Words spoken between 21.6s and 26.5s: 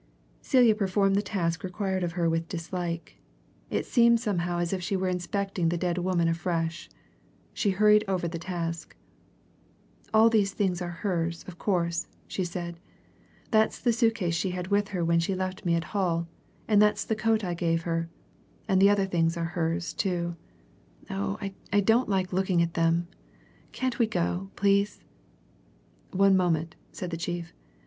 I don't like looking at them. Can't we go, please?" "One